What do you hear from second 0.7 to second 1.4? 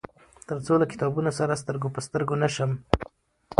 له کتابونه